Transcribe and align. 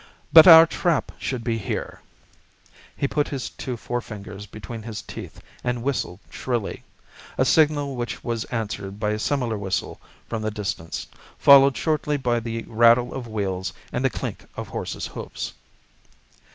But 0.33 0.47
our 0.47 0.65
trap 0.65 1.11
should 1.19 1.43
be 1.43 1.59
here." 1.59 2.01
He 2.97 3.07
put 3.07 3.27
his 3.27 3.51
two 3.51 3.77
forefingers 3.77 4.47
between 4.47 4.81
his 4.81 5.03
teeth 5.03 5.41
and 5.63 5.83
whistled 5.83 6.19
shrilly—a 6.31 7.45
signal 7.45 7.95
which 7.95 8.23
was 8.23 8.43
answered 8.45 8.99
by 8.99 9.11
a 9.11 9.19
similar 9.19 9.59
whistle 9.59 10.01
from 10.27 10.41
the 10.41 10.49
distance, 10.49 11.05
followed 11.37 11.77
shortly 11.77 12.17
by 12.17 12.39
the 12.39 12.63
rattle 12.63 13.13
of 13.13 13.27
wheels 13.27 13.73
and 13.93 14.03
the 14.03 14.09
clink 14.09 14.45
of 14.57 14.69
horses' 14.69 15.05
hoofs. 15.05 15.53